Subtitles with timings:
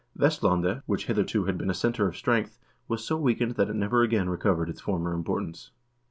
[0.17, 2.57] Vestlandet, which hitherto had been a center of strength,
[2.87, 5.69] was so weakened that it never again recovered its former importance.